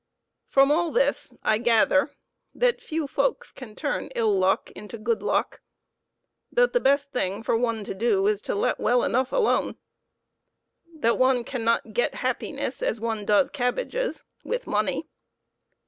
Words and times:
y 0.01 0.03
From 0.51 0.71
all 0.71 0.89
this 0.91 1.31
I 1.43 1.59
gather: 1.59 2.09
That 2.55 2.81
few 2.81 3.05
folks 3.05 3.51
can 3.51 3.75
turn 3.75 4.09
ill 4.15 4.35
luck 4.35 4.71
into 4.71 4.97
good 4.97 5.21
luck. 5.21 5.61
That 6.51 6.73
the 6.73 6.79
best 6.79 7.11
thing 7.11 7.43
for 7.43 7.55
one 7.55 7.83
to 7.83 7.93
do 7.93 8.25
is 8.25 8.41
to 8.49 8.55
let 8.55 8.79
well 8.79 9.03
enough 9.03 9.31
alone. 9.31 9.75
That 10.95 11.19
one 11.19 11.43
cannot 11.43 11.93
get 11.93 12.15
happiness 12.15 12.81
as 12.81 12.99
one 12.99 13.25
does 13.25 13.51
cabbages 13.51 14.23
with 14.43 14.65
money. 14.65 15.05